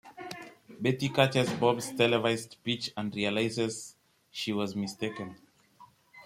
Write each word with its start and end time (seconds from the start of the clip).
Betty 0.79 1.09
catches 1.09 1.53
Bob's 1.59 1.91
televised 1.91 2.57
pitch 2.63 2.91
and 2.97 3.15
realizes 3.15 3.95
she 4.31 4.51
was 4.51 4.75
mistaken. 4.75 5.35